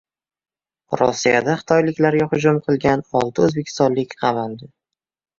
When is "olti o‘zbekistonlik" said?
3.19-4.15